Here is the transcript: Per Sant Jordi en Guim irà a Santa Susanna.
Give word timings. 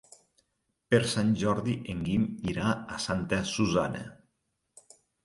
Per 0.93 0.99
Sant 1.11 1.27
Jordi 1.41 1.75
en 1.93 2.01
Guim 2.07 2.23
irà 2.53 2.71
a 2.71 2.97
Santa 3.05 3.43
Susanna. 3.51 4.03